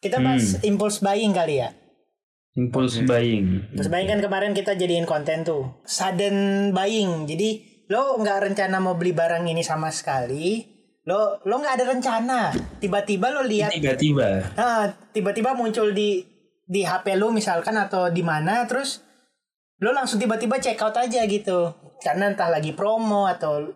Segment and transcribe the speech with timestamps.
[0.00, 1.76] Kita bahas impulse buying kali ya.
[2.56, 3.68] Impulse buying.
[3.70, 5.84] Impulse buying kan kemarin kita jadiin konten tuh.
[5.84, 7.28] Sudden buying.
[7.28, 10.64] Jadi lo nggak rencana mau beli barang ini sama sekali.
[11.04, 12.40] Lo lo nggak ada rencana.
[12.80, 14.56] Tiba-tiba lo lihat Tiba-tiba.
[14.56, 16.24] Ah, tiba-tiba muncul di
[16.64, 19.04] di HP lu misalkan atau di mana terus
[19.84, 21.76] lo langsung tiba-tiba check out aja gitu.
[22.00, 23.68] Karena entah lagi promo atau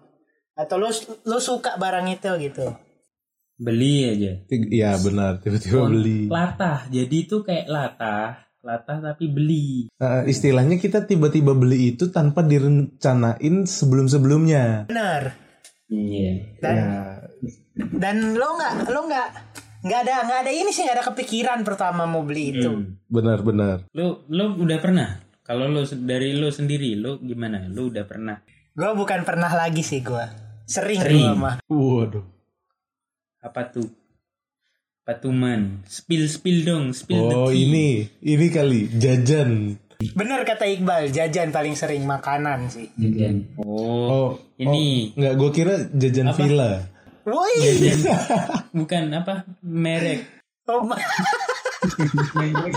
[0.56, 0.88] atau lo
[1.28, 2.83] lo suka barang itu gitu.
[3.54, 4.32] Beli aja.
[4.50, 6.26] Iya benar tiba-tiba beli.
[6.26, 6.90] Latah.
[6.90, 8.50] Jadi itu kayak latah.
[8.64, 9.86] Latah tapi beli.
[10.00, 14.90] Eh, istilahnya kita tiba-tiba beli itu tanpa direncanain sebelum-sebelumnya.
[14.90, 15.36] Bener.
[15.86, 16.32] Iya.
[16.58, 16.90] Dan Ya,
[17.74, 19.28] dan lo nggak lo nggak
[19.84, 22.70] nggak ada nggak ada ini sih nggak ada kepikiran pertama mau beli itu.
[22.72, 22.98] Hmm.
[23.06, 23.86] benar-benar.
[23.94, 25.08] Lo lo udah pernah?
[25.44, 27.68] Kalau lo dari lo sendiri, lo gimana?
[27.68, 28.40] Lo udah pernah?
[28.74, 30.24] Gue bukan pernah lagi sih gue.
[30.64, 31.20] Sering, Sering.
[31.20, 31.54] gua mah.
[31.68, 32.33] Waduh.
[33.44, 33.84] Apa tuh?
[35.04, 35.84] Patuman.
[35.84, 36.84] Spill spill dong.
[36.90, 37.60] Spill the Oh tea.
[37.62, 37.86] ini
[38.22, 39.76] ini kali jajan.
[39.94, 42.88] Bener kata Iqbal, jajan paling sering makanan sih.
[42.94, 43.52] Jajan.
[43.56, 44.08] Oh.
[44.08, 45.12] Oh Ini.
[45.12, 46.38] oh, nggak gue kira jajan Apa?
[46.38, 46.72] villa.
[47.24, 48.00] Woi, Jajan.
[48.78, 49.44] Bukan apa?
[49.60, 50.24] Merek.
[50.66, 51.00] oh, ma-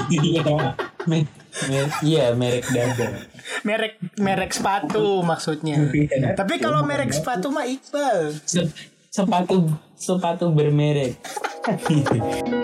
[0.09, 0.75] Iya.
[1.05, 1.27] Me-
[1.65, 3.23] me- Iya, merek dada.
[3.63, 5.79] merek merek sepatu maksudnya.
[6.35, 8.35] Tapi kalau merek sepatu mah Iqbal.
[9.09, 11.15] Se- sepatu sepatu bermerek.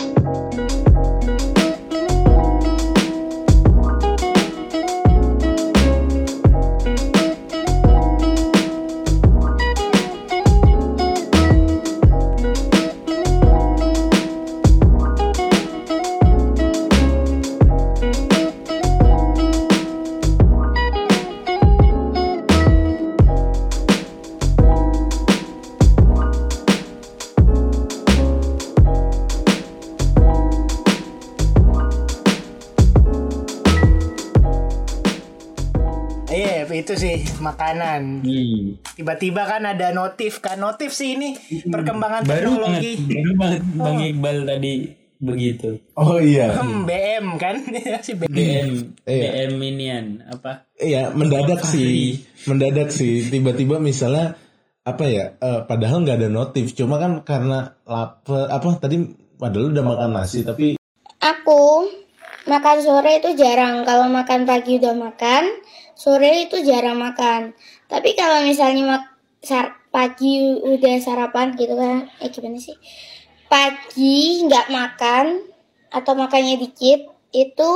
[37.44, 38.23] makanan.
[38.23, 38.80] Hmm.
[38.93, 42.93] Tiba-tiba kan ada notif kan notif sih ini perkembangan Baru teknologi.
[42.95, 44.73] banget, baru banget Bang Iqbal tadi
[45.20, 45.70] begitu.
[45.93, 46.52] Oh iya.
[46.54, 47.55] Hmm, BM kan
[48.05, 48.27] si BM.
[48.30, 48.70] DM
[49.04, 49.30] Iya.
[49.45, 50.67] DM inian apa?
[50.76, 52.23] Iya mendadak sih.
[52.43, 53.27] Mendadak sih.
[53.27, 54.36] Tiba-tiba misalnya
[54.81, 55.36] apa ya?
[55.36, 56.71] eh, padahal nggak ada notif.
[56.71, 58.99] Cuma kan karena lapar apa tadi
[59.33, 60.75] padahal udah makan nasi tapi
[61.20, 61.87] Aku
[62.43, 63.87] makan sore itu jarang.
[63.87, 65.43] Kalau makan pagi udah makan,
[66.03, 67.55] sore itu jarang makan.
[67.87, 69.03] Tapi kalau misalnya mak
[69.39, 72.75] sar- pagi udah sarapan gitu kan, eh gimana sih?
[73.47, 75.25] Pagi nggak makan
[75.95, 77.71] atau makannya dikit, itu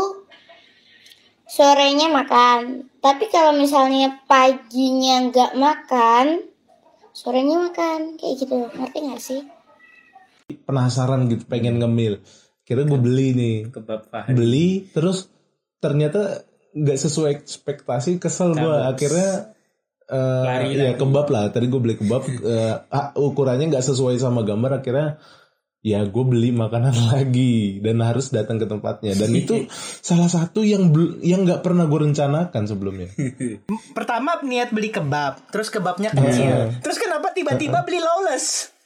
[1.47, 2.91] sorenya makan.
[2.99, 6.43] Tapi kalau misalnya paginya nggak makan,
[7.15, 8.67] sorenya makan kayak gitu.
[8.75, 9.41] Ngerti nggak sih?
[10.47, 12.23] penasaran gitu pengen ngemil.
[12.63, 13.57] Kira gue beli nih.
[13.71, 14.35] Kebab Fahri.
[14.35, 15.27] Beli terus
[15.83, 16.46] ternyata
[16.77, 19.57] nggak sesuai ekspektasi kesel gue akhirnya
[20.07, 21.51] eh Lari ya kebab lah.
[21.51, 22.23] Tadi gue beli kebab
[22.53, 24.79] eh, ah, ukurannya nggak sesuai sama gambar.
[24.79, 25.19] Akhirnya
[25.83, 29.19] ya gue beli makanan lagi dan harus datang ke tempatnya.
[29.19, 29.67] Dan itu
[30.07, 33.11] salah satu yang yang nggak pernah gue rencanakan sebelumnya.
[33.91, 36.79] Pertama niat beli kebab, terus kebabnya kecil.
[36.79, 38.76] Terus kenapa tiba-tiba beli lawless?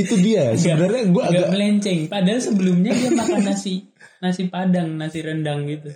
[0.00, 2.00] Itu dia sebenarnya gue Agak melenceng.
[2.08, 3.90] Padahal sebelumnya dia makan nasi
[4.20, 5.88] nasi padang, nasi rendang gitu.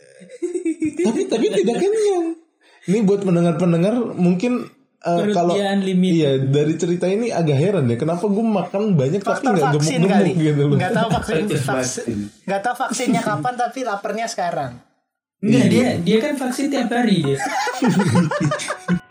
[1.04, 2.40] tapi tapi tidak kenyang
[2.88, 4.68] ini buat pendengar-pendengar mungkin
[5.04, 9.36] Perut kalau dia iya dari cerita ini agak heran ya kenapa gue makan banyak tapi
[9.36, 10.32] Faktor nggak vaksin gemuk-gemuk kali.
[10.40, 12.16] gitu loh Nggak tahu vaksin, vaksin vaksin.
[12.48, 14.72] nggak tahu vaksinnya kapan tapi laparnya sekarang.
[15.44, 17.36] Enggak, dia dia kan vaksin tiap hari dia.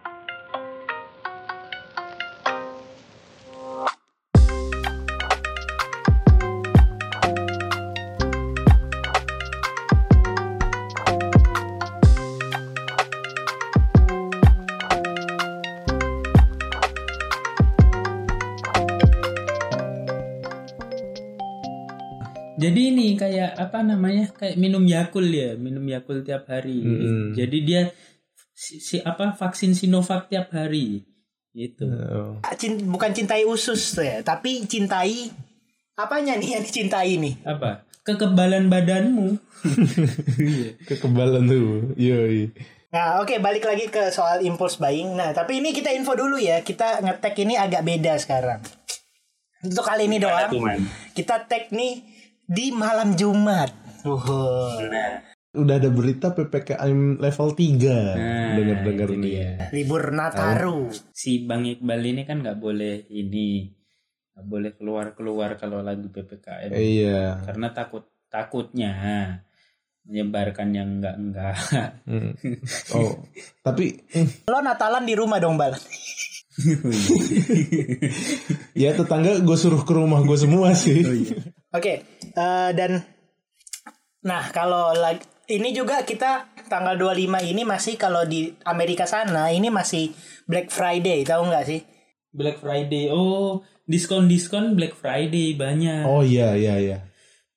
[22.53, 24.29] Jadi ini kayak apa namanya?
[24.34, 26.85] Kayak minum Yakul ya, minum Yakul tiap hari.
[26.85, 27.34] Mm-mm.
[27.34, 27.82] Jadi dia
[28.53, 31.02] si, si- apa vaksin Sinovac tiap hari.
[31.53, 31.85] Gitu.
[31.85, 32.38] Oh.
[32.58, 35.29] Cin- bukan cintai usus tuh ya, tapi cintai
[35.94, 37.34] apanya nih yang dicintai nih?
[37.46, 37.85] Apa?
[38.05, 39.38] Kekebalan badanmu.
[40.90, 42.52] kekebalan tuh yoi
[42.94, 45.17] Nah, oke balik lagi ke soal impulse buying.
[45.17, 46.61] Nah, tapi ini kita info dulu ya.
[46.61, 48.61] Kita ngetek ini agak beda sekarang.
[49.66, 50.53] Untuk kali ini doang.
[51.17, 52.05] Kita tag nih
[52.45, 53.72] di malam Jumat.
[54.03, 54.84] Uhuh.
[55.53, 59.69] udah ada berita ppkm level 3 Nah, dengar-dengar nih.
[59.69, 60.90] Libur Nataru.
[61.13, 63.69] Si Bang Iqbal ini kan nggak boleh ini
[64.34, 67.45] nggak boleh keluar keluar kalau lagi ppkm Iya.
[67.45, 68.91] karena takut takutnya
[70.03, 71.55] menyebarkan yang enggak enggak
[72.09, 72.34] Hmm.
[72.97, 73.22] Oh,
[73.61, 75.78] tapi hmm, Lo Natalan di rumah dong, Bal.
[78.73, 81.01] ya tetangga gue suruh ke rumah gue semua sih.
[81.73, 83.02] Oke, eh, dan
[84.22, 86.31] nah kalau lag- ini juga kita
[86.66, 90.14] tanggal 25 ini masih kalau di Amerika sana ini masih
[90.46, 91.81] Black Friday, tahu nggak sih?
[92.29, 96.97] Black Friday oh diskon diskon Black Friday banyak Oh iya iya iya.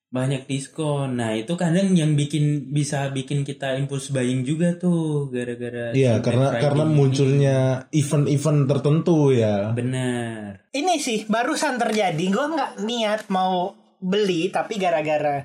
[0.06, 5.92] banyak diskon nah itu kadang yang bikin bisa bikin kita impuls buying juga tuh gara-gara
[5.92, 6.92] Iya karena Friday karena ini.
[6.92, 7.58] munculnya
[7.90, 9.70] event-event tertentu ya.
[9.70, 13.72] benar Ini sih barusan terjadi, gue nggak niat mau
[14.06, 15.42] beli tapi gara-gara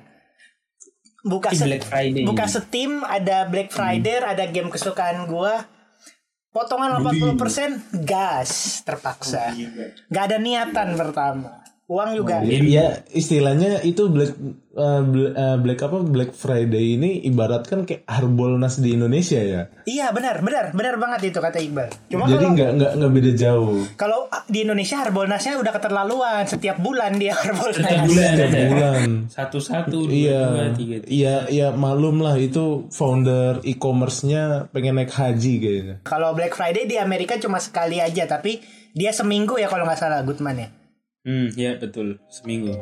[1.20, 2.22] buka se- Black Friday.
[2.22, 5.54] buka Steam ada Black Friday, ada game kesukaan gue
[6.50, 8.50] potongan 80% gas
[8.82, 9.50] terpaksa.
[10.06, 11.61] Gak ada niatan pertama.
[11.92, 12.40] Uang juga.
[12.40, 14.32] Ya istilahnya itu black
[14.72, 19.68] eh, bl- eh, black apa Black Friday ini ibaratkan kayak Harbolnas di Indonesia ya.
[19.84, 21.92] Iya benar benar benar banget itu kata Iqbal.
[22.08, 23.84] Cuma Jadi nggak nggak nggak beda jauh.
[23.94, 24.16] kalau
[24.46, 27.76] di Indonesia Harbolnasnya udah keterlaluan setiap bulan dia Harbolnas.
[27.76, 29.00] setiap bulan Setiap bulan.
[29.28, 31.08] satu satu dua Iya, dua tiga tiga.
[31.08, 35.94] iya, iya malum lah itu founder e-commerce-nya pengen naik haji kayaknya.
[36.02, 40.20] Kalau Black Friday di Amerika cuma sekali aja tapi dia seminggu ya kalau nggak salah
[40.22, 40.68] Goodman ya.
[41.22, 42.18] Hmm ya betul.
[42.26, 42.74] Seminggu.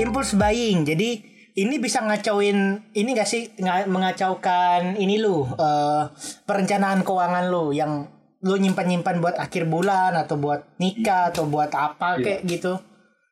[0.00, 0.88] Impulse buying.
[0.88, 1.20] Jadi
[1.60, 3.52] ini bisa ngacauin ini gak sih?
[3.60, 6.02] Nga- mengacaukan ini lu eh,
[6.48, 8.08] perencanaan keuangan lu yang
[8.40, 12.80] lu nyimpan-nyimpan buat akhir bulan atau buat nikah atau buat apa kayak gitu.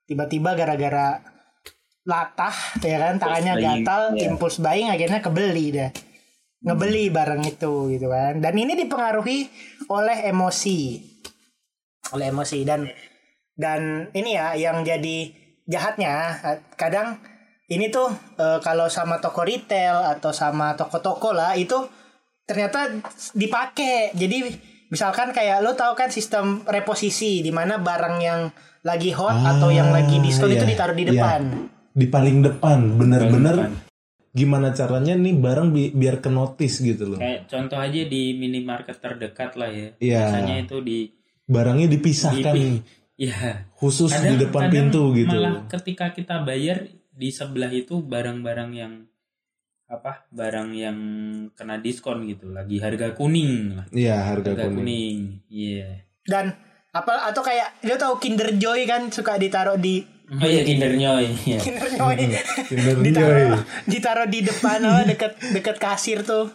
[0.08, 1.20] Tiba-tiba gara-gara
[2.08, 4.32] latah ya kan tangannya gatal, iya.
[4.32, 5.90] impulse buying akhirnya kebeli deh.
[6.64, 8.40] Ngebeli barang itu gitu kan.
[8.40, 9.49] Dan ini dipengaruhi
[9.88, 11.00] oleh emosi.
[12.16, 12.88] Oleh emosi dan
[13.58, 15.32] dan ini ya yang jadi
[15.69, 16.40] jahatnya
[16.81, 17.20] kadang
[17.69, 18.08] ini tuh
[18.40, 21.76] eh, kalau sama toko retail atau sama toko-toko lah itu
[22.49, 22.88] ternyata
[23.37, 24.49] dipakai jadi
[24.88, 28.40] misalkan kayak lo tahu kan sistem reposisi di mana barang yang
[28.81, 31.12] lagi hot atau yang lagi diskon itu iya, ditaruh di iya.
[31.12, 31.40] depan
[31.90, 33.73] Di paling depan, bener-bener depan.
[34.31, 37.19] gimana caranya nih barang bi- biar ke notice gitu loh.
[37.19, 40.19] kayak contoh aja di minimarket terdekat lah ya Iya.
[40.23, 40.99] biasanya itu di
[41.44, 42.85] Barangnya dipisahkan Dipi-
[43.19, 45.32] ya khusus di Kadang- depan kadang pintu gitu.
[45.35, 48.93] Malah ketika kita bayar di sebelah itu barang-barang yang
[49.88, 50.29] apa?
[50.29, 50.99] Barang yang
[51.52, 53.87] kena diskon gitu, lagi harga kuning lah.
[53.88, 55.43] Iya, harga, Harga kuning.
[55.49, 56.05] Iya.
[56.23, 56.52] dan
[56.88, 61.25] apa atau kayak lo tahu Kinder Joy kan suka ditaruh di Oh iya Kinder Joy.
[61.43, 61.56] Iya.
[61.56, 62.14] Kinder Joy
[62.69, 63.61] Kinder ditaruh Joy.
[63.87, 66.52] ditaruh di depan oh, deket deket kasir tuh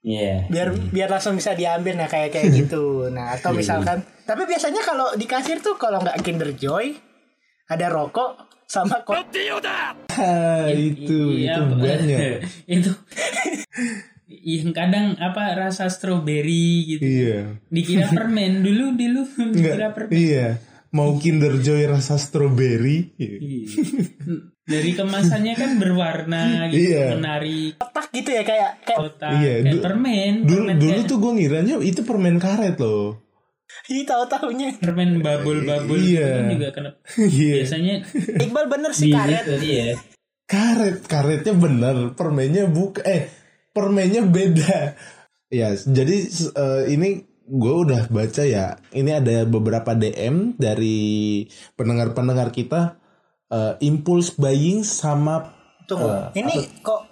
[0.00, 0.48] Iya.
[0.48, 5.12] biar biar langsung bisa diambil nah kayak kayak gitu nah atau misalkan tapi biasanya kalau
[5.12, 6.96] di kasir tuh kalau nggak Kinder Joy
[7.66, 9.26] ada rokok sama kok
[10.12, 12.18] Ah, itu Iya, itu banyak.
[12.76, 12.90] itu
[14.30, 17.02] yang kadang apa rasa stroberi gitu.
[17.02, 17.58] Iya.
[17.66, 19.20] Dikira permen dulu dulu
[19.50, 20.14] dikira permen.
[20.14, 20.46] Iya.
[20.90, 23.14] Mau Kinder Joy rasa stroberi.
[23.16, 23.38] Iya.
[24.62, 27.06] Dari kemasannya kan berwarna gitu, Iya.
[27.12, 31.08] menarik kotak gitu ya kayak kayak kotak Iya, kayak du- permen, Dulu permen dulu kayak-
[31.08, 33.18] tuh gue ngiranya itu permen karet loh.
[33.88, 36.28] Ih tahu tahunya permen babul-babul Iya.
[36.36, 36.90] kan juga kena
[37.38, 37.54] Iya.
[37.62, 37.94] biasanya
[38.38, 39.96] Iqbal bener sih karet gitu, iya.
[40.44, 43.30] Karet, karetnya bener, permennya buka eh
[43.70, 44.98] permennya beda.
[45.46, 48.78] Ya, jadi eh, ini gue udah baca ya.
[48.90, 51.42] Ini ada beberapa DM dari
[51.74, 52.98] pendengar-pendengar kita
[53.46, 55.54] eh, impulse buying sama
[55.86, 57.09] tunggu Eh, ini kok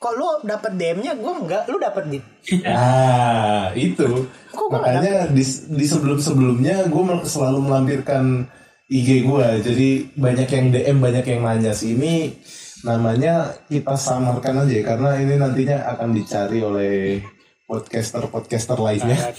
[0.00, 2.18] kok lu dapat DM-nya gue enggak lu dapat di
[2.64, 4.24] Ah, itu.
[4.48, 5.44] Kok Makanya di,
[5.76, 8.48] di sebelum-sebelumnya gue selalu melampirkan
[8.88, 9.48] IG gue.
[9.60, 11.94] Jadi banyak yang DM, banyak yang nanya sih.
[11.94, 12.32] Ini
[12.80, 17.20] namanya kita samarkan aja ya, karena ini nantinya akan dicari oleh
[17.68, 19.36] podcaster-podcaster lainnya.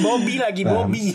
[0.00, 0.88] Bobby lagi Nah.
[0.88, 1.14] Bobby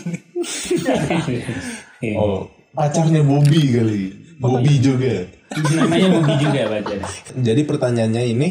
[2.16, 4.02] Oh, pacarnya Bobby kali.
[4.40, 5.26] Bobby juga.
[5.72, 6.94] Namanya Bobby juga baca
[7.36, 8.48] Jadi pertanyaannya ini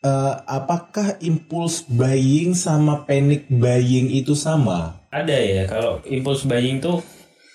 [0.00, 5.00] eh, apakah impulse buying sama panic buying itu sama?
[5.08, 6.98] ada ya kalau impulse buying tuh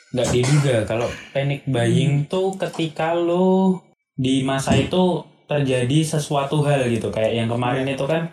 [0.09, 3.83] nggak diduga kalau panic buying tuh ketika lo
[4.15, 8.31] di masa itu terjadi sesuatu hal gitu kayak yang kemarin itu kan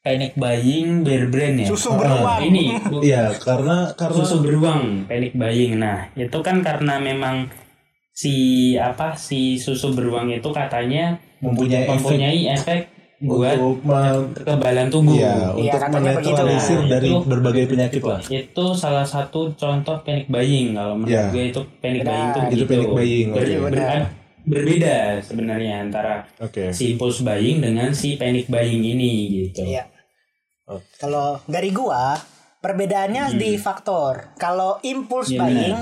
[0.00, 1.66] panic buying bear brand ya.
[1.66, 2.38] Susu beruang.
[2.40, 5.82] Ini bu- Iya, karena karena susu beruang panic buying.
[5.82, 7.50] Nah, itu kan karena memang
[8.16, 8.34] si
[8.74, 12.80] apa si susu beruang itu katanya mempunyai efek mempunyai efek
[13.18, 15.12] buat untuk me- kekebalan tubuh.
[15.14, 15.96] Iya, Iya, untuk begitu.
[16.20, 18.20] menetralisir Nah, dari itu- berbagai penyakit lah.
[18.22, 21.24] Itu salah satu contoh panic buying kalau menurut Iya.
[21.28, 22.08] gue itu panic Benar.
[22.10, 22.64] buying itu Itu begitu.
[22.66, 23.56] panic buying, Ber- oke.
[23.58, 24.00] ber- Benar.
[24.46, 26.64] berbeda sebenarnya antara Oke.
[26.70, 29.10] si impulse buying dengan si panic buying ini
[29.42, 29.60] gitu.
[29.64, 29.84] Iya.
[30.66, 30.84] Oke.
[30.98, 32.16] Kalau dari gua
[32.58, 34.36] perbedaannya di faktor.
[34.36, 35.76] Kalau impulse Iya, buying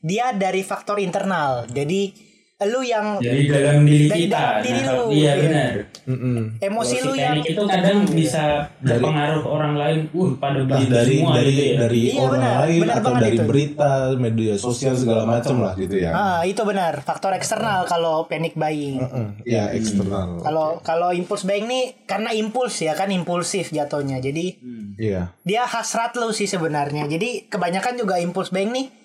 [0.00, 1.66] dia dari faktor internal.
[1.66, 2.26] Jadi
[2.58, 4.34] lu yang Dari dalam diri Dari kita.
[4.34, 5.34] dalam diri Nah, lu, Iya iya.
[5.38, 5.70] benar.
[6.10, 6.38] Mm-mm.
[6.58, 9.98] emosi lu si yang itu kadang bisa Dari- berpengaruh ke orang lain.
[10.10, 11.76] Uh, pada beli dari semua dari gitu ya.
[11.78, 12.54] dari Iya, orang benar.
[12.58, 13.44] lain Benar atau dari itu.
[13.46, 16.10] berita, media sosial segala macam lah gitu ya.
[16.10, 18.98] Ah, itu benar, faktor eksternal kalau panic buying.
[18.98, 19.26] Mm-mm.
[19.46, 20.42] Ya eksternal.
[20.42, 24.18] Kalau kalau impulse buying nih karena impuls ya kan impulsif jatuhnya.
[24.18, 24.58] Jadi
[24.98, 25.30] Iya.
[25.40, 27.06] dia hasrat lu sih sebenarnya.
[27.06, 28.97] Jadi kebanyakan juga impulse buying nih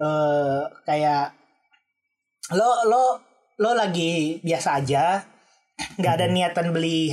[0.00, 1.36] eh kayak
[2.50, 3.04] lo lo
[3.56, 5.20] lo lagi biasa aja,
[6.00, 7.12] nggak ada niatan beli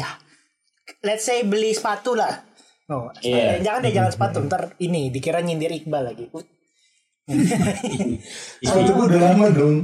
[1.04, 2.48] let's say beli sepatu lah.
[2.88, 3.60] Oh, Iya.
[3.60, 6.32] jangan deh jangan sepatu ntar ini dikira nyindir Iqbal lagi.
[8.64, 9.78] Sepatu gua udah lama dong.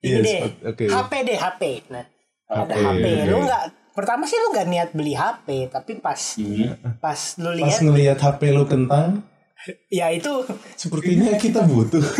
[0.00, 0.84] Ini Iya, deh, Oke.
[0.88, 1.62] HP deh HP.
[1.88, 2.04] Nah,
[2.48, 3.28] ada HP, HP.
[3.28, 3.62] Lu nggak
[3.92, 6.96] pertama sih lu nggak niat beli HP, tapi pas Hmm.
[6.98, 9.20] pas lu Pas lihat ngelihat HP lu kentang,
[9.98, 10.30] ya itu
[10.74, 12.02] sepertinya kita butuh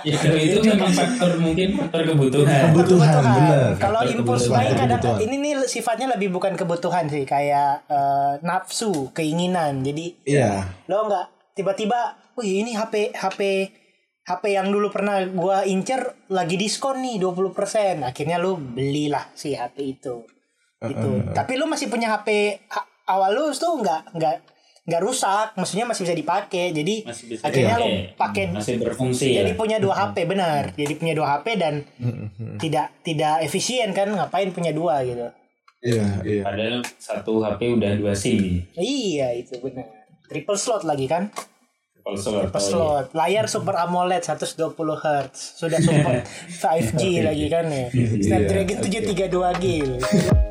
[0.00, 2.72] Ya, kalau itu memang faktor mungkin faktor kebutuhan.
[2.72, 3.70] kebutuhan, benar.
[3.76, 4.50] Kalau kebutuhan.
[4.50, 5.18] buying kadang Kebutuhan.
[5.20, 9.82] ini nih sifatnya lebih bukan kebutuhan sih, kayak eh, nafsu, keinginan.
[9.82, 10.64] Jadi Iya.
[10.86, 11.98] lo nggak tiba-tiba,
[12.34, 13.40] wih ini HP HP
[14.22, 18.00] HP yang dulu pernah gua incer lagi diskon nih 20%.
[18.02, 20.22] Akhirnya lu belilah si HP itu.
[20.80, 21.10] Gitu.
[21.30, 22.28] Tapi lu masih punya HP
[22.70, 24.34] ha- awal lu tuh nggak nggak
[24.90, 26.74] nggak rusak, maksudnya masih bisa dipakai.
[26.74, 28.18] Jadi Masih bisa akhirnya dipakai.
[28.18, 29.56] pakai masih berfungsi jadi ya.
[29.56, 30.74] punya dua HP benar.
[30.74, 31.74] Jadi punya dua HP dan
[32.58, 35.30] tidak tidak efisien kan ngapain punya dua gitu.
[35.80, 36.42] Iya, iya.
[36.44, 38.66] Padahal satu HP udah dua SIM.
[38.74, 39.86] Iya itu benar.
[40.26, 41.30] Triple slot lagi kan?
[42.00, 42.50] Kalau slot.
[42.50, 43.06] Triple slot.
[43.14, 45.32] Layar Super AMOLED 120 Hz.
[45.56, 46.20] Sudah support
[46.50, 47.86] 5G lagi kan ya.
[48.20, 50.49] Snapdragon 732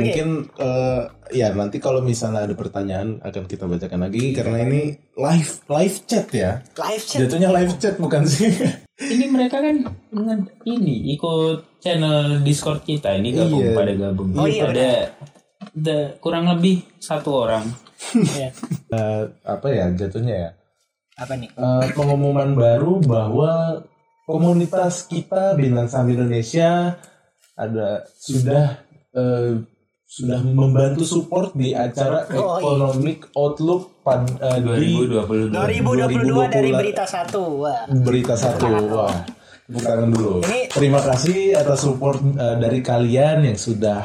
[0.00, 4.80] Mungkin eh, ya nanti kalau misalnya ada pertanyaan akan kita bacakan lagi karena ini
[5.14, 6.64] live live chat ya.
[6.76, 7.18] Live chat.
[7.26, 8.50] Jatuhnya live chat bukan sih?
[9.00, 9.80] Ini mereka kan
[10.68, 13.72] ini ikut channel Discord kita ini gabung Iya.
[13.72, 14.28] pada gabung.
[14.36, 14.90] Oh iya, Ada
[15.72, 17.64] ada kurang lebih satu orang.
[18.12, 18.52] Iya.
[18.92, 20.50] Eh, apa ya jatuhnya ya?
[21.16, 21.48] Apa nih?
[21.48, 23.80] Eh, pengumuman baru bahwa
[24.28, 27.00] komunitas kita Bintang Sam Indonesia
[27.56, 28.84] ada sudah
[29.16, 29.64] eh,
[30.10, 32.66] sudah membantu support di acara Oh, iya.
[32.66, 35.54] Economic Outlook pad, eh, di 2022.
[35.54, 36.80] 2022 dari 2020.
[36.82, 37.42] berita satu.
[37.62, 37.86] Wah.
[37.86, 39.14] berita satu wah
[39.70, 44.02] tangan dulu Ini- terima kasih atas support uh, dari kalian yang sudah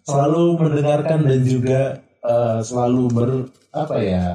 [0.00, 1.80] selalu mendengarkan dan juga
[2.22, 3.30] uh, selalu ber
[3.72, 4.26] apa ya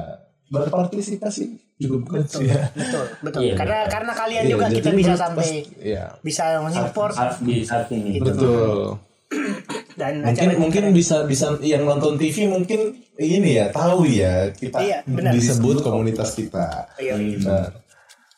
[0.52, 3.40] berpartisipasi juga bukan sih ya Betul, betul.
[3.40, 5.48] Iya, karena karena kalian Iya, juga kita bisa sampai
[5.78, 8.20] ya bisa mensupport Saat di saat ini.
[8.20, 9.00] betul
[9.98, 12.80] dan mungkin acara mungkin bisa bisa yang nonton TV mungkin
[13.16, 15.34] ini ya tahu ya kita Iya, benar.
[15.34, 17.18] disebut komunitas kita Iya.
[17.18, 17.82] Benar.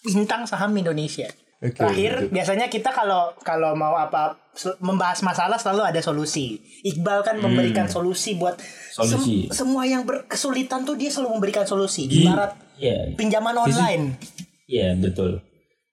[0.03, 1.29] bintang saham Indonesia.
[1.61, 2.33] Oke, Terakhir gitu.
[2.33, 4.33] biasanya kita kalau kalau mau apa
[4.81, 6.57] membahas masalah selalu ada solusi.
[6.81, 8.57] Iqbal kan memberikan solusi buat
[8.91, 9.45] Solusi.
[9.45, 12.09] sem- semua yang berkesulitan tuh dia selalu memberikan solusi.
[12.09, 13.13] Di- Ibarat Iya.
[13.13, 14.17] pinjaman online.
[14.65, 15.45] Iya, betul.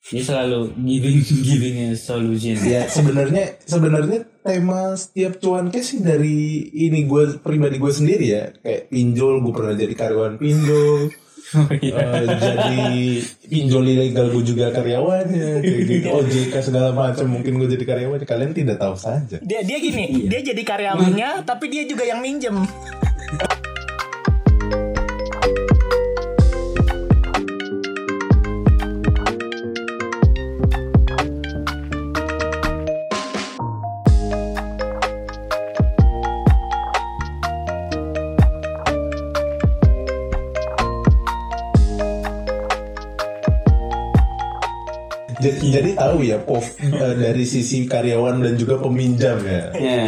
[0.07, 2.55] Ini selalu giving giving a solution.
[2.63, 8.43] ya sebenarnya sebenarnya tema setiap cuanke sih dari ini gue pribadi gue sendiri ya.
[8.63, 11.11] Kayak pinjol gue pernah jadi karyawan pinjol.
[11.55, 11.95] Oh, iya.
[11.95, 12.75] eh, jadi
[13.47, 16.07] pinjol ilegal gue juga karyawannya kayak gitu.
[16.11, 18.19] OJK segala macam mungkin gue jadi karyawan.
[18.27, 19.39] Kalian tidak tahu saja.
[19.39, 22.67] Dia dia gini, dia jadi karyawannya tapi dia juga yang minjem.
[45.57, 49.63] Jadi, jadi tahu ya POV eh, dari sisi karyawan dan juga peminjam ya.
[49.73, 50.05] Ya.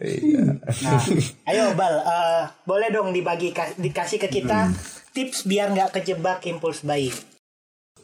[0.00, 0.42] Iya.
[0.64, 1.00] Nah,
[1.52, 4.72] ayo Bal, eh, boleh dong dibagi ka- dikasih ke kita
[5.12, 7.12] tips biar nggak kejebak impulse buying.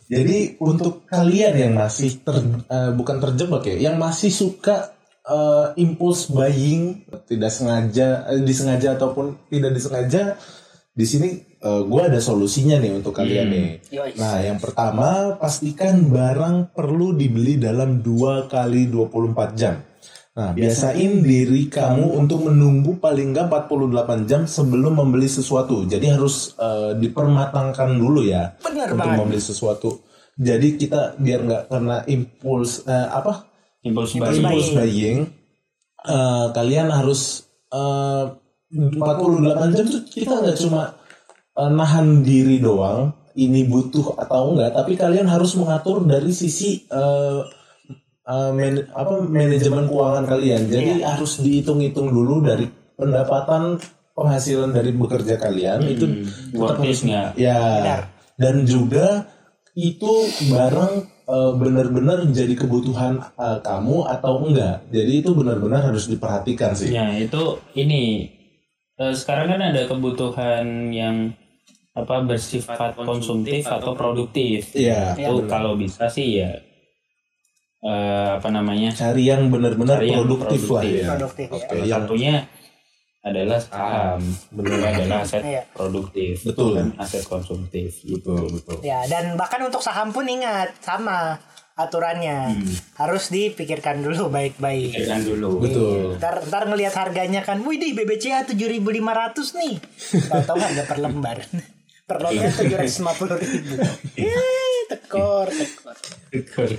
[0.06, 2.36] Jadi untuk kalian yang masih ter,
[2.70, 4.92] eh, bukan terjebak ya, yang masih suka
[5.26, 10.38] eh, impulse buying, tidak sengaja, disengaja ataupun tidak disengaja,
[10.96, 11.30] di sini
[11.66, 13.68] gue ada solusinya nih untuk kalian nih.
[13.90, 14.16] Yoi.
[14.16, 19.74] Nah, yang pertama pastikan barang perlu dibeli dalam 2 kali 24 jam.
[20.36, 25.88] Nah, biasain diri kamu untuk menunggu paling nggak 48 jam sebelum membeli sesuatu.
[25.88, 29.18] Jadi harus eh, dipermatangkan dulu ya Bener untuk banget.
[29.20, 29.90] membeli sesuatu.
[30.36, 33.48] Jadi kita biar nggak kena impuls eh, apa?
[33.82, 34.38] Impulse buying.
[34.38, 35.18] Impulse buying.
[36.04, 38.24] eh, kalian harus eh,
[38.73, 40.99] 48 jam tuh kita nggak cuma
[41.54, 47.40] eh, nahan diri doang ini butuh atau enggak, tapi kalian harus mengatur dari sisi eh,
[48.26, 50.73] eh, man- apa manajemen keuangan kalian.
[50.73, 52.64] Jadi harus dihitung-hitung dulu dari
[52.96, 53.76] pendapatan
[54.16, 56.04] penghasilan dari bekerja kalian itu
[56.49, 57.04] tetap harus
[57.37, 58.02] ya Benar.
[58.40, 59.06] dan juga
[59.76, 60.12] itu
[60.49, 60.92] barang
[61.28, 64.88] eh, benar-benar jadi kebutuhan eh, kamu atau enggak.
[64.88, 66.96] Jadi itu benar-benar harus diperhatikan sih.
[66.96, 68.32] Ya itu ini
[68.96, 71.36] sekarang kan ada kebutuhan yang
[71.96, 74.72] apa bersifat konsumtif atau produktif.
[74.72, 75.16] Iya.
[75.16, 76.52] Itu kalau bisa sih ya
[77.80, 78.92] eh, apa namanya?
[78.92, 80.96] Cari yang benar-benar yang produktif, lah produktif.
[80.96, 81.08] ya.
[81.16, 81.68] Produktif, Oke, ya.
[81.68, 82.34] Salah yang satunya
[83.26, 84.20] adalah saham,
[84.54, 85.62] benar adalah aset Iya.
[85.74, 86.78] produktif, Betul.
[86.78, 87.90] bukan aset konsumtif.
[88.06, 88.76] betul betul.
[88.86, 91.34] Ya, dan bahkan untuk saham pun ingat sama
[91.76, 92.56] aturannya.
[92.97, 94.97] Harus dipikirkan dulu baik-baik.
[94.97, 95.49] Pikirkan dulu.
[95.61, 96.16] Betul.
[96.16, 99.75] Ntar, ntar ngelihat harganya kan, wih di BBCA 7.500 nih.
[100.33, 101.39] Tahu-tahu harga per lembar.
[102.06, 103.75] per lotnya 750 ribu.
[104.15, 105.50] Eh, tekor,
[106.30, 106.71] tekor.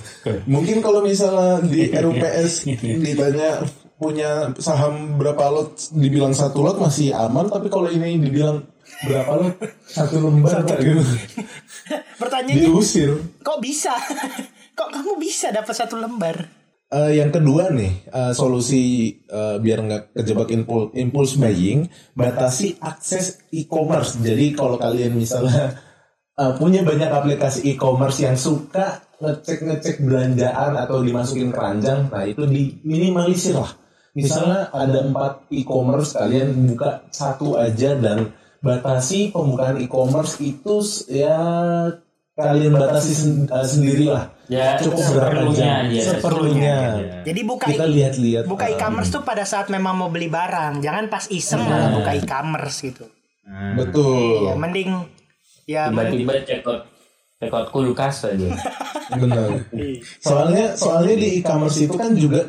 [0.48, 3.60] Mungkin kalau misalnya di RUPS ditanya
[4.00, 8.64] punya saham berapa lot, dibilang satu lot masih aman, tapi kalau ini dibilang
[9.04, 11.04] berapa lot, satu lembar kayak gitu,
[12.24, 13.20] Pertanyaannya, diusir.
[13.44, 14.00] kok bisa?
[14.78, 16.46] Kok kamu bisa dapat satu lembar?
[16.88, 23.44] Eh, yang kedua nih eh, solusi eh, biar nggak kejebak impul- impulse buying batasi akses
[23.52, 25.76] e-commerce jadi kalau kalian misalnya
[26.40, 32.48] eh, punya banyak aplikasi e-commerce yang suka ngecek ngecek belanjaan atau dimasukin keranjang nah itu
[32.48, 33.76] diminimalisir lah
[34.16, 38.32] misalnya ada empat e-commerce kalian buka satu aja dan
[38.63, 40.80] batasi pembukaan e-commerce itu
[41.12, 41.36] ya
[42.38, 44.23] kalian batasi sen- eh, sendirilah.
[44.47, 45.89] Ya, cukup berapa seperlunya jam?
[45.89, 46.02] aja.
[46.15, 46.78] seperlunya.
[47.26, 51.10] Jadi buka kita lihat-lihat buka uh, e-commerce tuh pada saat memang mau beli barang, jangan
[51.10, 53.06] pas iseng malah buka e-commerce gitu.
[53.43, 54.47] Nah, betul.
[54.47, 54.89] Ya mending
[55.67, 56.88] ya tiba-tiba check out
[57.41, 58.47] check out kulkas aja.
[59.21, 59.67] benar.
[60.21, 62.47] Soalnya soalnya di e-commerce itu kan juga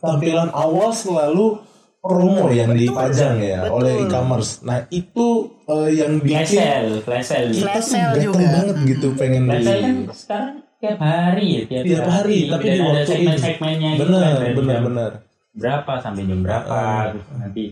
[0.00, 1.60] tampilan awal selalu
[2.04, 3.76] promo yang dipajang ya betul.
[3.80, 4.60] oleh e-commerce.
[4.60, 7.48] Nah itu uh, yang Flash bikin sale, flash sale.
[7.48, 8.48] kita Flash tuh sale gatel juga.
[8.52, 9.64] banget gitu pengen Flash beli.
[9.64, 13.08] sale kan sekarang tiap hari ya, tiap, tiap hari tapi Dan di ada waktu itu
[13.08, 15.10] segmen-segmennya gitu benar kan, dari benar jam benar
[15.54, 17.64] berapa sampai jam berapa terus nanti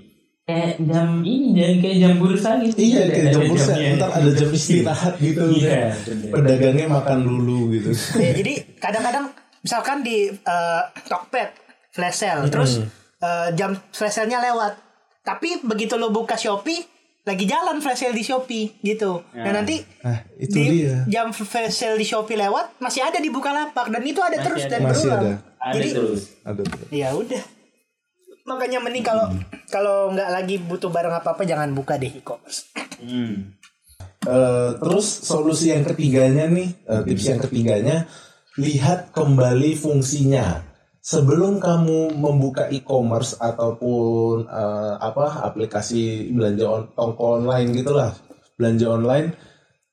[0.43, 2.77] kayak jam ini dan kayak jam bursa gitu.
[2.81, 3.73] iya kayak ada jam bursa.
[3.77, 3.91] jamnya.
[4.01, 5.45] ntar ada jam istirahat gitu.
[5.55, 6.19] Iya, kan.
[6.35, 7.91] pedagangnya makan dulu gitu.
[8.19, 9.25] Ya, jadi kadang-kadang
[9.63, 11.51] misalkan di eh, Tokped
[11.95, 12.83] flash sale, terus
[13.23, 14.75] eh, jam flash sale-nya lewat.
[15.23, 16.83] Tapi begitu lo buka Shopee,
[17.23, 19.23] lagi jalan flash sale di Shopee gitu.
[19.31, 23.31] Dan nanti nah itu di dia jam flash sale di Shopee lewat masih ada di
[23.31, 24.71] Bukalapak dan itu ada Masih terus ada.
[24.71, 25.23] dan Masih berulang.
[25.23, 25.33] ada.
[25.63, 26.21] Ada Jadi terus.
[26.43, 27.43] ada ya udah.
[28.43, 29.31] Makanya mending kalau
[29.71, 32.67] kalau nggak lagi butuh barang apa-apa jangan buka deh e-commerce.
[32.99, 33.55] Hmm.
[34.23, 38.07] Eh, terus solusi yang ketiganya nih, eh, tips yang ketiganya,
[38.59, 40.72] lihat kembali fungsinya.
[41.03, 48.15] Sebelum kamu membuka e-commerce ataupun eh, apa aplikasi belanja on, toko online gitulah,
[48.55, 49.29] belanja online,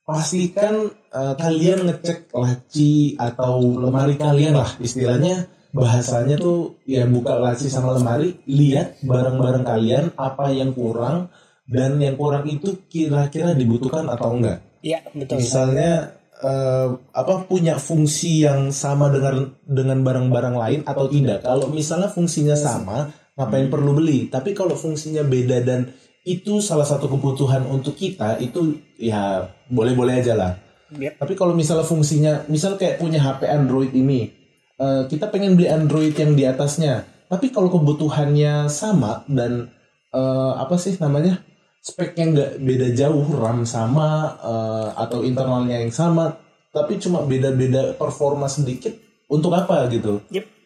[0.05, 7.69] pastikan eh, kalian ngecek laci atau lemari kalian lah istilahnya bahasanya tuh ya buka laci
[7.69, 11.29] sama lemari lihat barang-barang kalian apa yang kurang
[11.69, 15.43] dan yang kurang itu kira-kira dibutuhkan atau enggak Iya betul.
[15.43, 21.43] misalnya eh, apa punya fungsi yang sama dengan dengan barang-barang lain atau tidak?
[21.43, 24.27] kalau misalnya fungsinya sama ngapain perlu beli?
[24.31, 25.91] Tapi kalau fungsinya beda dan
[26.27, 30.53] itu salah satu kebutuhan untuk kita itu ya boleh-boleh aja lah.
[30.89, 31.21] Yep.
[31.21, 34.33] tapi kalau misalnya fungsinya misal kayak punya HP Android ini
[34.81, 37.05] eh, kita pengen beli Android yang di atasnya.
[37.29, 39.69] Tapi kalau kebutuhannya sama dan
[40.09, 41.45] eh, apa sih namanya
[41.79, 46.35] speknya nggak beda jauh RAM sama eh, atau internalnya yang sama
[46.69, 48.93] tapi cuma beda-beda performa sedikit
[49.29, 50.59] untuk apa gitu Yep.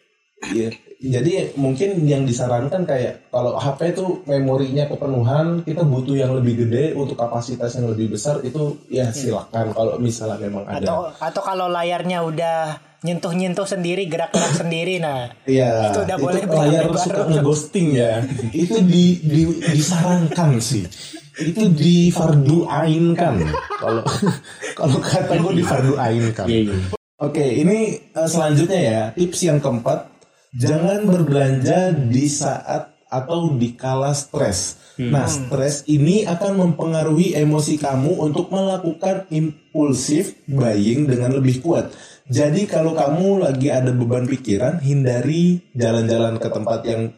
[0.52, 0.70] Iya.
[1.04, 6.96] Jadi mungkin yang disarankan kayak kalau HP itu memorinya kepenuhan, kita butuh yang lebih gede
[6.96, 10.80] untuk kapasitas yang lebih besar itu ya silakan kalau misalnya memang ada.
[10.80, 12.60] Atau atau kalau layarnya udah
[13.04, 15.28] nyentuh-nyentuh sendiri, gerak-gerak sendiri nah.
[15.44, 15.92] Iya.
[15.92, 18.24] Itu udah boleh beli layar HP suka ngeghosting ya.
[18.64, 19.42] itu di, di
[19.76, 20.88] disarankan sih.
[21.36, 23.36] Itu di fardu ain kan.
[23.76, 24.02] Kalau
[24.80, 26.48] kalau kata gue di fardu ain kan.
[26.48, 26.76] Iya iya.
[27.22, 30.10] Oke, ini eh, selanjutnya ya tips yang keempat,
[30.56, 34.82] jangan berbelanja di saat atau di kala stres.
[34.94, 41.90] Nah, stres ini akan mempengaruhi emosi kamu untuk melakukan impulsif buying dengan lebih kuat.
[42.24, 47.12] Jadi kalau kamu lagi ada beban pikiran, hindari jalan-jalan ke tempat yang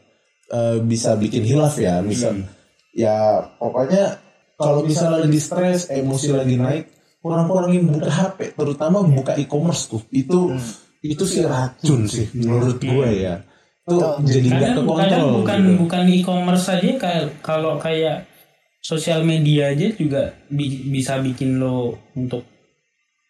[0.51, 2.03] eh, bisa bikin hilaf ya.
[2.03, 2.43] Misal,
[2.91, 4.19] ya pokoknya
[4.59, 6.85] kalau misalnya lagi stres, emosi lagi naik,
[7.23, 10.03] kurang-kurangin buka HP, terutama buka e-commerce tuh.
[10.11, 10.59] Itu
[11.07, 13.47] itu sih racun sih menurut gue ya.
[13.87, 14.99] Itu jadi nggak Kadang, kekontrol.
[15.07, 15.75] kadang bukan gitu.
[15.87, 18.27] bukan e-commerce saja kayak kalau kayak
[18.83, 22.43] sosial media aja juga bi- bisa bikin lo untuk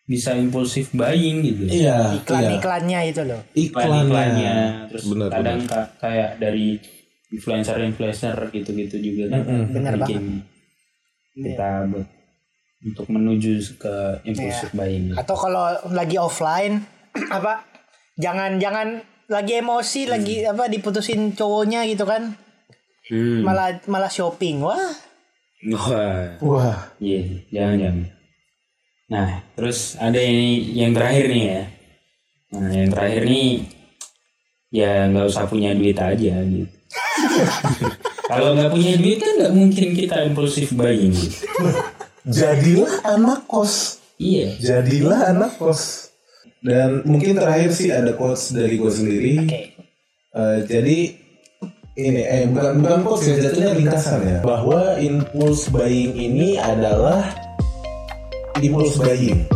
[0.07, 1.63] bisa impulsif buying gitu.
[1.67, 2.17] Iya, iya.
[2.17, 3.41] Iklan-iklannya itu loh.
[3.53, 4.01] Iklannya.
[4.05, 4.55] iklannya
[4.87, 6.79] terus Bener, kadang ka- kayak dari
[7.29, 10.47] influencer-influencer gitu-gitu juga kan Bener bikin
[11.35, 12.07] kita buat
[12.83, 14.79] untuk menuju ke impulsive Iya.
[14.79, 15.05] buying.
[15.15, 16.87] Atau kalau lagi offline
[17.35, 17.67] apa
[18.15, 22.35] jangan jangan lagi emosi lagi apa diputusin cowoknya gitu kan
[23.07, 23.43] Hmm.
[23.43, 24.83] malah malah shopping wah
[25.67, 27.97] Wah, Wah, iya, jangan jangan.
[29.07, 31.63] Nah, terus ada ini yang terakhir nih ya.
[32.57, 33.51] Nah, yang terakhir nih
[34.75, 36.75] ya nggak usah punya duit aja gitu.
[38.31, 41.47] Kalau nggak punya duit kan nggak mungkin kita impulsif buying gitu.
[42.27, 44.03] jadilah anak kos.
[44.19, 44.59] Iya.
[44.59, 46.11] Jadilah anak kos.
[46.59, 49.33] Dan mungkin terakhir sih ada quotes dari gue sendiri.
[49.47, 49.77] oke
[50.37, 50.99] Eh, jadi
[51.97, 57.33] ini eh bukan bukan quotes ya jatuhnya ringkasan ya bahwa impulse buying ini adalah
[58.63, 59.56] impulse buying